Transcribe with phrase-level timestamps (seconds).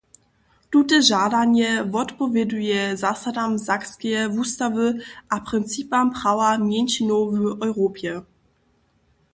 [0.71, 4.87] Tute žadanje wotpowěduje zasadam Sakskeje wustawy
[5.33, 8.13] a principam prawa mjeńšinow w Europje.